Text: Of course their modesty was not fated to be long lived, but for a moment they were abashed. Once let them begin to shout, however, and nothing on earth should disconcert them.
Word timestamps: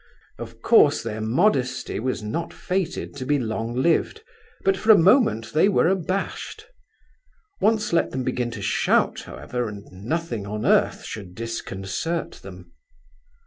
Of 0.39 0.63
course 0.63 1.03
their 1.03 1.21
modesty 1.21 1.99
was 1.99 2.23
not 2.23 2.55
fated 2.55 3.15
to 3.17 3.23
be 3.23 3.37
long 3.37 3.75
lived, 3.75 4.23
but 4.65 4.75
for 4.75 4.89
a 4.89 4.97
moment 4.97 5.53
they 5.53 5.69
were 5.69 5.87
abashed. 5.87 6.65
Once 7.59 7.93
let 7.93 8.09
them 8.09 8.23
begin 8.23 8.49
to 8.49 8.63
shout, 8.63 9.19
however, 9.19 9.67
and 9.69 9.85
nothing 9.91 10.47
on 10.47 10.65
earth 10.65 11.03
should 11.03 11.35
disconcert 11.35 12.31
them. 12.41 12.71